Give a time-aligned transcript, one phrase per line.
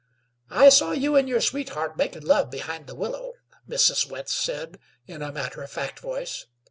[0.49, 3.33] "I saw you and your sweetheart makin' love behind the willow,"
[3.69, 4.09] Mrs.
[4.09, 6.47] Wentz said in a matter of fact voice.